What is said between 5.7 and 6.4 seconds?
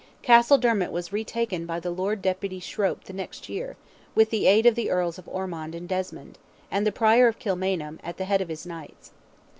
and Desmond,